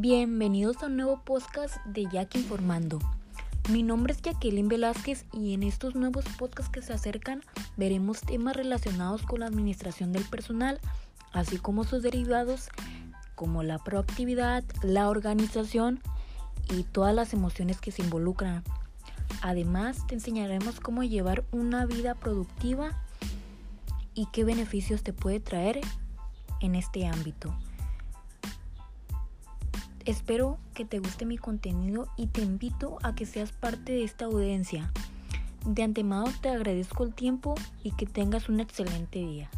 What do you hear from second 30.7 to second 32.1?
que te guste mi contenido